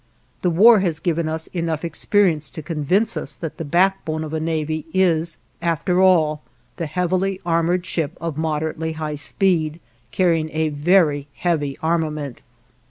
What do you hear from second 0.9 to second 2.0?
given us enough